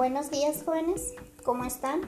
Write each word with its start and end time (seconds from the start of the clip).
Buenos 0.00 0.30
días 0.30 0.62
jóvenes, 0.64 1.12
¿cómo 1.44 1.64
están? 1.64 2.00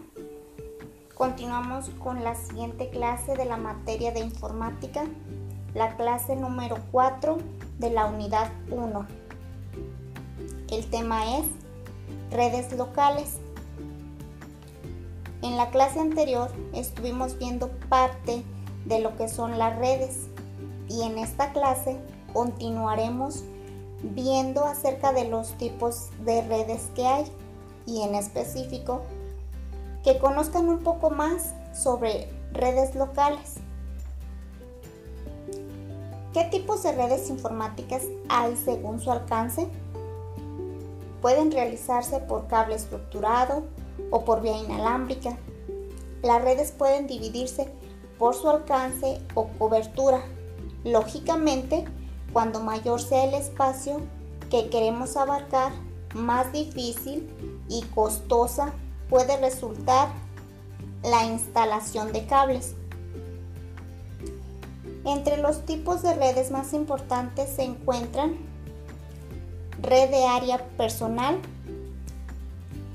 Continuamos 1.15 1.91
con 2.03 2.25
la 2.25 2.35
siguiente 2.35 2.89
clase 2.89 3.37
de 3.37 3.45
la 3.45 3.59
materia 3.59 4.13
de 4.13 4.21
informática, 4.21 5.05
la 5.75 5.95
clase 5.99 6.35
número 6.35 6.79
4 6.91 7.37
de 7.81 7.91
la 7.91 8.07
unidad 8.07 8.51
1. 8.71 9.07
El 10.71 10.87
tema 10.87 11.37
es 11.37 11.45
redes 12.31 12.73
locales. 12.73 13.41
En 15.43 15.59
la 15.59 15.69
clase 15.69 16.01
anterior 16.01 16.51
estuvimos 16.73 17.37
viendo 17.37 17.69
parte 17.91 18.43
de 18.87 19.01
lo 19.01 19.19
que 19.19 19.29
son 19.29 19.59
las 19.59 19.79
redes 19.79 20.29
y 20.89 21.03
en 21.03 21.19
esta 21.19 21.53
clase 21.53 21.99
continuaremos 22.33 23.45
viendo 24.03 24.65
acerca 24.65 25.13
de 25.13 25.29
los 25.29 25.59
tipos 25.59 26.09
de 26.25 26.41
redes 26.49 26.89
que 26.95 27.07
hay 27.07 27.31
y 27.87 28.03
en 28.03 28.15
específico 28.15 29.03
que 30.05 30.19
conozcan 30.19 30.69
un 30.69 30.81
poco 30.81 31.11
más 31.11 31.55
sobre 31.73 32.29
redes 32.53 32.95
locales. 32.95 33.57
¿Qué 36.33 36.45
tipos 36.45 36.83
de 36.83 36.93
redes 36.93 37.29
informáticas 37.29 38.03
hay 38.29 38.57
según 38.57 39.01
su 39.01 39.13
alcance? 39.13 39.69
Pueden 41.21 41.53
realizarse 41.53 42.21
por 42.21 42.49
cable 42.49 42.75
estructurado 42.75 43.65
o 44.11 44.25
por 44.25 44.41
vía 44.41 44.57
inalámbrica. 44.57 45.37
Las 46.23 46.43
redes 46.43 46.73
pueden 46.73 47.07
dividirse 47.07 47.69
por 48.19 48.35
su 48.35 48.49
alcance 48.49 49.21
o 49.35 49.49
cobertura. 49.59 50.23
Lógicamente, 50.85 51.85
cuando 52.33 52.61
mayor 52.61 53.01
sea 53.01 53.25
el 53.25 53.35
espacio 53.35 54.01
que 54.51 54.69
queremos 54.71 55.17
abarcar, 55.17 55.73
más 56.15 56.53
difícil 56.53 57.29
y 57.73 57.83
costosa 57.95 58.73
puede 59.09 59.37
resultar 59.39 60.09
la 61.03 61.25
instalación 61.25 62.13
de 62.13 62.27
cables. 62.27 62.75
Entre 65.05 65.39
los 65.39 65.65
tipos 65.65 66.03
de 66.03 66.15
redes 66.15 66.51
más 66.51 66.73
importantes 66.75 67.51
se 67.57 67.65
encuentran 67.65 68.37
red 69.81 70.11
de 70.11 70.25
área 70.25 70.65
personal. 70.77 71.41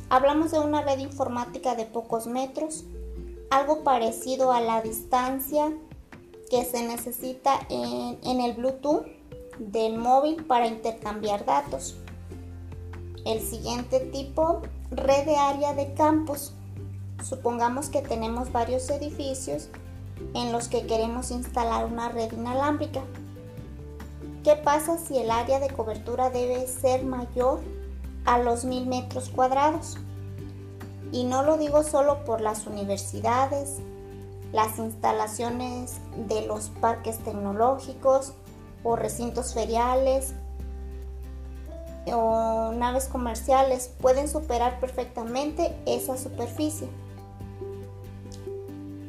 Hablamos 0.09 0.51
de 0.51 0.59
una 0.59 0.83
red 0.83 0.99
informática 0.99 1.75
de 1.75 1.85
pocos 1.85 2.27
metros, 2.27 2.85
algo 3.49 3.83
parecido 3.83 4.53
a 4.53 4.61
la 4.61 4.81
distancia 4.81 5.73
que 6.49 6.63
se 6.63 6.87
necesita 6.87 7.59
en, 7.69 8.17
en 8.23 8.39
el 8.39 8.53
Bluetooth 8.53 9.05
del 9.59 9.97
móvil 9.97 10.45
para 10.45 10.67
intercambiar 10.67 11.45
datos. 11.45 11.97
El 13.27 13.41
siguiente 13.41 13.99
tipo, 13.99 14.61
red 14.89 15.25
de 15.25 15.35
área 15.35 15.73
de 15.73 15.93
campus. 15.95 16.53
Supongamos 17.21 17.89
que 17.89 18.01
tenemos 18.01 18.53
varios 18.53 18.89
edificios 18.89 19.67
en 20.33 20.53
los 20.53 20.69
que 20.69 20.87
queremos 20.87 21.31
instalar 21.31 21.83
una 21.83 22.07
red 22.07 22.31
inalámbrica. 22.31 23.01
¿Qué 24.45 24.55
pasa 24.55 24.97
si 24.97 25.17
el 25.17 25.29
área 25.29 25.59
de 25.59 25.69
cobertura 25.69 26.29
debe 26.29 26.67
ser 26.67 27.03
mayor 27.03 27.59
a 28.23 28.39
los 28.39 28.63
mil 28.63 28.87
metros 28.87 29.27
cuadrados? 29.27 29.97
Y 31.11 31.25
no 31.25 31.43
lo 31.43 31.57
digo 31.57 31.83
solo 31.83 32.23
por 32.23 32.39
las 32.39 32.65
universidades, 32.65 33.79
las 34.53 34.79
instalaciones 34.79 35.97
de 36.29 36.47
los 36.47 36.69
parques 36.69 37.17
tecnológicos 37.17 38.35
o 38.85 38.95
recintos 38.95 39.53
feriales 39.53 40.33
o 42.13 42.71
naves 42.73 43.05
comerciales 43.05 43.91
pueden 44.01 44.27
superar 44.27 44.79
perfectamente 44.79 45.75
esa 45.85 46.17
superficie. 46.17 46.87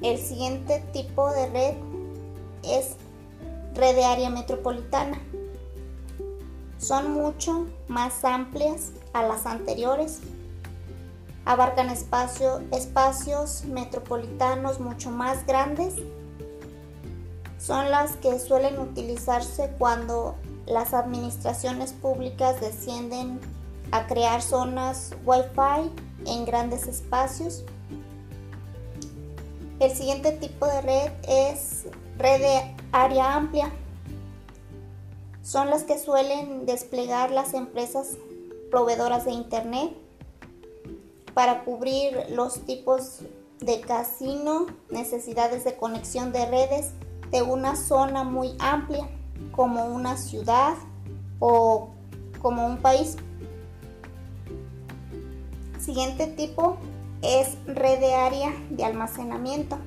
El 0.02 0.18
siguiente 0.18 0.84
tipo 0.92 1.30
de 1.32 1.48
red 1.48 1.74
es 2.62 2.96
red 3.74 3.96
de 3.96 4.04
área 4.04 4.30
metropolitana. 4.30 5.18
Son 6.78 7.12
mucho 7.12 7.66
más 7.88 8.24
amplias 8.24 8.92
a 9.12 9.22
las 9.22 9.46
anteriores. 9.46 10.20
Abarcan 11.44 11.90
espacio, 11.90 12.60
espacios 12.72 13.64
metropolitanos 13.64 14.78
mucho 14.78 15.10
más 15.10 15.46
grandes. 15.46 15.94
Son 17.68 17.90
las 17.90 18.16
que 18.16 18.38
suelen 18.38 18.78
utilizarse 18.78 19.70
cuando 19.76 20.36
las 20.64 20.94
administraciones 20.94 21.92
públicas 21.92 22.58
descienden 22.62 23.38
a 23.90 24.06
crear 24.06 24.40
zonas 24.40 25.14
Wi-Fi 25.26 25.92
en 26.24 26.46
grandes 26.46 26.86
espacios. 26.86 27.66
El 29.80 29.90
siguiente 29.90 30.32
tipo 30.32 30.64
de 30.64 30.80
red 30.80 31.12
es 31.28 31.84
red 32.16 32.40
de 32.40 32.76
área 32.92 33.34
amplia. 33.34 33.70
Son 35.42 35.68
las 35.68 35.82
que 35.82 35.98
suelen 35.98 36.64
desplegar 36.64 37.30
las 37.30 37.52
empresas 37.52 38.16
proveedoras 38.70 39.26
de 39.26 39.32
Internet 39.32 39.92
para 41.34 41.64
cubrir 41.64 42.30
los 42.30 42.64
tipos 42.64 43.18
de 43.60 43.82
casino, 43.82 44.68
necesidades 44.88 45.64
de 45.64 45.76
conexión 45.76 46.32
de 46.32 46.46
redes 46.46 46.92
de 47.30 47.42
una 47.42 47.76
zona 47.76 48.24
muy 48.24 48.54
amplia 48.58 49.08
como 49.52 49.86
una 49.86 50.16
ciudad 50.16 50.74
o 51.38 51.90
como 52.40 52.66
un 52.66 52.78
país. 52.78 53.16
Siguiente 55.78 56.26
tipo 56.26 56.76
es 57.22 57.56
red 57.66 58.00
de 58.00 58.14
área 58.14 58.52
de 58.70 58.84
almacenamiento. 58.84 59.78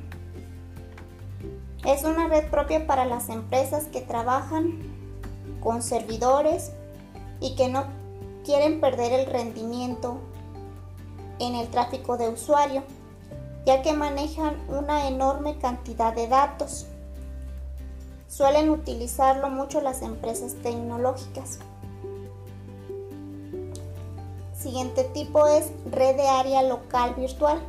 Es 1.85 2.03
una 2.03 2.27
red 2.27 2.49
propia 2.49 2.85
para 2.85 3.05
las 3.05 3.29
empresas 3.29 3.85
que 3.85 4.01
trabajan 4.01 4.79
con 5.61 5.81
servidores 5.81 6.71
y 7.39 7.55
que 7.55 7.69
no 7.69 7.85
quieren 8.45 8.79
perder 8.79 9.13
el 9.13 9.25
rendimiento 9.25 10.19
en 11.39 11.55
el 11.55 11.69
tráfico 11.69 12.17
de 12.17 12.29
usuario, 12.29 12.83
ya 13.65 13.81
que 13.81 13.93
manejan 13.93 14.57
una 14.67 15.07
enorme 15.07 15.57
cantidad 15.57 16.13
de 16.13 16.27
datos. 16.27 16.87
Suelen 18.31 18.69
utilizarlo 18.69 19.49
mucho 19.49 19.81
las 19.81 20.01
empresas 20.01 20.55
tecnológicas. 20.63 21.59
Siguiente 24.57 25.03
tipo 25.03 25.45
es 25.47 25.69
red 25.91 26.15
de 26.15 26.29
área 26.29 26.63
local 26.63 27.13
virtual. 27.15 27.59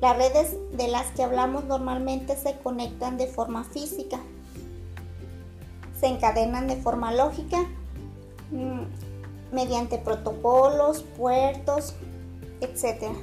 Las 0.00 0.16
redes 0.16 0.56
de 0.72 0.88
las 0.88 1.08
que 1.10 1.24
hablamos 1.24 1.64
normalmente 1.64 2.36
se 2.36 2.56
conectan 2.60 3.18
de 3.18 3.26
forma 3.26 3.64
física, 3.64 4.18
se 6.00 6.06
encadenan 6.06 6.66
de 6.66 6.76
forma 6.76 7.12
lógica 7.12 7.58
mm, 8.50 9.54
mediante 9.54 9.98
protocolos, 9.98 11.02
puertos, 11.02 11.94
etc., 12.62 13.14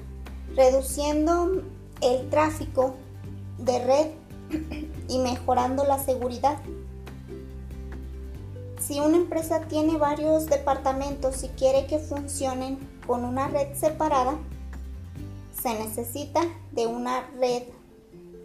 reduciendo 0.56 1.64
el 2.02 2.30
tráfico 2.30 2.94
de 3.58 3.86
red 3.86 4.08
y 5.10 5.18
mejorando 5.20 5.84
la 5.84 6.00
seguridad. 6.00 6.58
Si 8.80 9.00
una 9.00 9.18
empresa 9.18 9.62
tiene 9.68 9.98
varios 9.98 10.46
departamentos 10.46 11.44
y 11.44 11.50
quiere 11.50 11.86
que 11.86 12.00
funcionen 12.00 12.78
con 13.06 13.26
una 13.26 13.50
red 13.50 13.76
separada, 13.76 14.38
se 15.62 15.74
necesita 15.74 16.42
de 16.72 16.88
una 16.88 17.28
red 17.40 17.64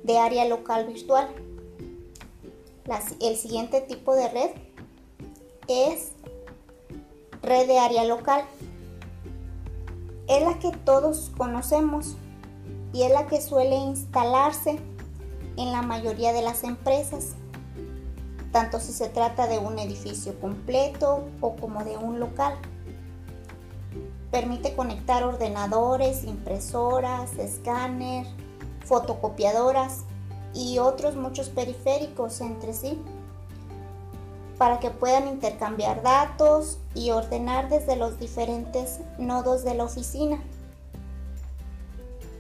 de 0.03 0.19
área 0.19 0.45
local 0.47 0.87
virtual. 0.87 1.29
el 3.21 3.37
siguiente 3.37 3.81
tipo 3.81 4.15
de 4.15 4.29
red 4.29 4.51
es 5.69 6.13
red 7.43 7.67
de 7.67 7.79
área 7.79 8.05
local. 8.05 8.45
Es 10.27 10.43
la 10.43 10.59
que 10.59 10.73
todos 10.85 11.31
conocemos 11.37 12.17
y 12.93 13.03
es 13.03 13.13
la 13.13 13.27
que 13.27 13.41
suele 13.41 13.77
instalarse 13.77 14.79
en 15.57 15.73
la 15.73 15.83
mayoría 15.83 16.33
de 16.33 16.43
las 16.43 16.65
empresas, 16.65 17.35
tanto 18.53 18.81
si 18.81 18.93
se 18.93 19.09
trata 19.09 19.47
de 19.47 19.59
un 19.59 19.79
edificio 19.79 20.39
completo 20.41 21.25
o 21.41 21.57
como 21.57 21.85
de 21.85 21.97
un 21.97 22.21
local. 22.21 22.55
Permite 24.31 24.75
conectar 24.75 25.23
ordenadores, 25.25 26.25
impresoras, 26.25 27.37
escáner, 27.39 28.27
fotocopiadoras 28.85 30.05
y 30.55 30.79
otros 30.79 31.17
muchos 31.17 31.49
periféricos 31.49 32.41
entre 32.41 32.75
sí 32.75 33.01
para 34.59 34.79
que 34.79 34.91
puedan 34.91 35.29
intercambiar 35.29 36.03
datos 36.03 36.79
y 36.95 37.11
ordenar 37.11 37.69
desde 37.69 37.97
los 37.97 38.19
diferentes 38.19 39.01
nodos 39.19 39.65
de 39.65 39.75
la 39.75 39.85
oficina. 39.85 40.39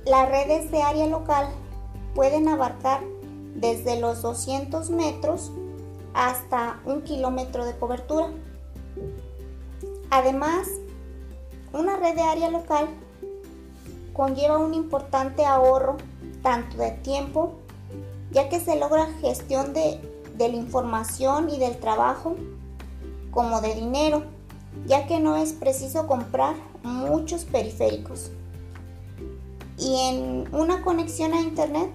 Las 0.05 0.28
redes 0.28 0.70
de 0.70 0.82
área 0.82 1.06
local 1.06 1.49
pueden 2.14 2.49
abarcar 2.49 3.00
desde 3.55 4.00
los 4.00 4.22
200 4.22 4.90
metros 4.90 5.52
hasta 6.14 6.81
un 6.84 7.02
kilómetro 7.02 7.64
de 7.64 7.76
cobertura. 7.76 8.28
Además, 10.11 10.69
una 11.72 11.96
red 11.96 12.14
de 12.14 12.22
área 12.22 12.50
local 12.50 12.88
conlleva 14.12 14.58
un 14.58 14.75
importante 14.75 15.44
ahorro 15.44 15.96
tanto 16.43 16.76
de 16.76 16.93
tiempo, 16.93 17.55
ya 18.31 18.49
que 18.49 18.60
se 18.60 18.78
logra 18.78 19.06
gestión 19.20 19.72
de, 19.72 20.00
de 20.37 20.49
la 20.49 20.56
información 20.56 21.50
y 21.50 21.58
del 21.58 21.78
trabajo, 21.78 22.37
como 23.32 23.60
de 23.60 23.75
dinero, 23.75 24.22
ya 24.87 25.06
que 25.06 25.19
no 25.19 25.37
es 25.37 25.52
preciso 25.52 26.06
comprar 26.06 26.55
muchos 26.84 27.44
periféricos. 27.44 28.31
Y 29.78 29.96
en 30.08 30.55
una 30.55 30.82
conexión 30.82 31.32
a 31.32 31.40
Internet 31.40 31.90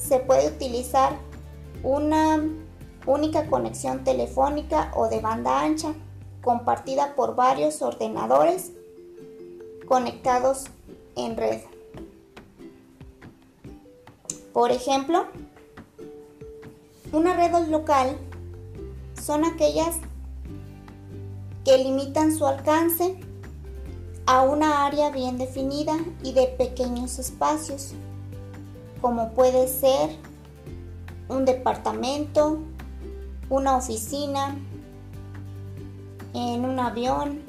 se 0.00 0.18
puede 0.18 0.48
utilizar 0.48 1.16
una 1.82 2.42
única 3.06 3.46
conexión 3.46 4.04
telefónica 4.04 4.90
o 4.94 5.08
de 5.08 5.20
banda 5.20 5.60
ancha 5.60 5.94
compartida 6.42 7.14
por 7.14 7.34
varios 7.34 7.82
ordenadores 7.82 8.72
conectados 9.86 10.64
en 11.16 11.36
red. 11.36 11.60
Por 14.52 14.70
ejemplo, 14.70 15.26
una 17.12 17.34
red 17.34 17.68
local 17.68 18.16
son 19.20 19.44
aquellas 19.44 19.96
que 21.64 21.78
limitan 21.78 22.34
su 22.34 22.46
alcance 22.46 23.20
a 24.26 24.42
una 24.42 24.86
área 24.86 25.10
bien 25.10 25.38
definida 25.38 25.96
y 26.22 26.32
de 26.32 26.46
pequeños 26.46 27.18
espacios, 27.18 27.94
como 29.00 29.30
puede 29.30 29.68
ser 29.68 30.10
un 31.28 31.44
departamento, 31.44 32.58
una 33.48 33.76
oficina, 33.76 34.56
en 36.34 36.64
un 36.64 36.78
avión, 36.78 37.42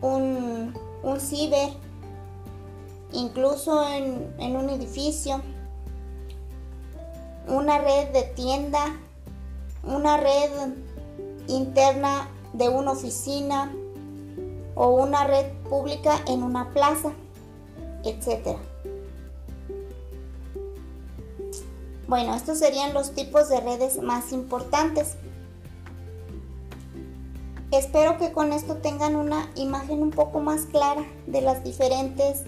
un, 0.00 0.74
un 1.02 1.20
ciber, 1.20 1.70
incluso 3.12 3.86
en, 3.88 4.34
en 4.38 4.56
un 4.56 4.70
edificio, 4.70 5.40
una 7.46 7.78
red 7.78 8.08
de 8.12 8.22
tienda, 8.22 8.96
una 9.84 10.16
red 10.18 10.50
interna 11.46 12.28
de 12.52 12.68
una 12.68 12.92
oficina 12.92 13.72
o 14.74 14.88
una 14.88 15.24
red 15.24 15.52
pública 15.68 16.20
en 16.26 16.42
una 16.42 16.70
plaza, 16.70 17.12
etc. 18.04 18.56
Bueno, 22.08 22.34
estos 22.34 22.58
serían 22.58 22.94
los 22.94 23.12
tipos 23.12 23.50
de 23.50 23.60
redes 23.60 24.02
más 24.02 24.32
importantes. 24.32 25.16
Espero 27.70 28.16
que 28.16 28.32
con 28.32 28.54
esto 28.54 28.76
tengan 28.76 29.14
una 29.14 29.50
imagen 29.56 30.02
un 30.02 30.10
poco 30.10 30.40
más 30.40 30.62
clara 30.62 31.04
de 31.26 31.42
las 31.42 31.62
diferentes 31.62 32.44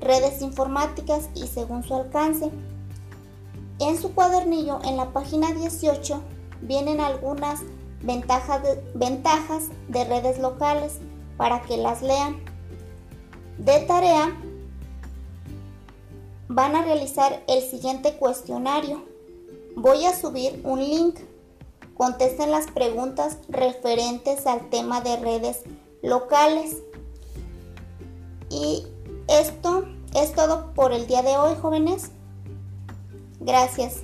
redes 0.00 0.40
informáticas 0.40 1.28
y 1.34 1.46
según 1.46 1.84
su 1.84 1.94
alcance. 1.94 2.50
En 3.80 4.00
su 4.00 4.14
cuadernillo, 4.14 4.80
en 4.82 4.96
la 4.96 5.12
página 5.12 5.52
18, 5.52 6.22
vienen 6.62 6.98
algunas 7.02 7.60
ventajas 8.02 8.62
de, 8.62 8.82
ventajas 8.94 9.64
de 9.88 10.04
redes 10.04 10.38
locales 10.38 11.00
para 11.36 11.60
que 11.60 11.76
las 11.76 12.00
lean. 12.00 12.36
De 13.58 13.80
tarea, 13.80 14.34
van 16.54 16.76
a 16.76 16.82
realizar 16.82 17.42
el 17.48 17.62
siguiente 17.62 18.14
cuestionario. 18.16 19.04
Voy 19.76 20.04
a 20.04 20.14
subir 20.14 20.60
un 20.64 20.80
link 20.80 21.18
Contesten 22.02 22.50
las 22.50 22.66
preguntas 22.70 23.38
referentes 23.48 24.46
al 24.46 24.70
tema 24.70 25.02
de 25.02 25.16
redes 25.18 25.62
locales. 26.02 26.78
Y 28.50 28.84
esto 29.28 29.84
es 30.14 30.34
todo 30.34 30.72
por 30.74 30.92
el 30.92 31.06
día 31.06 31.22
de 31.22 31.36
hoy, 31.36 31.54
jóvenes. 31.60 32.10
Gracias. 33.40 34.02